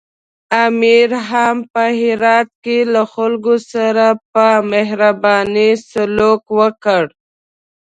[0.65, 7.03] امیر هم په هرات کې له خلکو سره په مهربانۍ سلوک وکړ.